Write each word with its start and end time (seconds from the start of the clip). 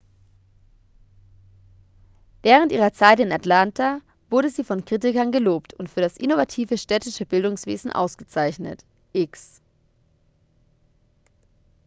während 2.41 2.71
ihrer 2.71 2.91
zeit 2.91 3.19
in 3.19 3.31
atlanta 3.31 4.01
wurde 4.31 4.49
sie 4.49 4.63
von 4.63 4.83
kritikern 4.83 5.31
gelobt 5.31 5.75
und 5.75 5.91
für 5.91 6.01
das 6.01 6.17
innovative 6.17 6.79
städtische 6.79 7.27
bildungswesen 7.27 7.91
ausgezeichnet.x 7.91 9.61